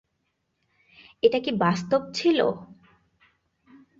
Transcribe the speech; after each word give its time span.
এটা 1.23 1.39
কি 1.39 1.51
বাস্তব 1.57 2.01
ছিল? 2.13 2.39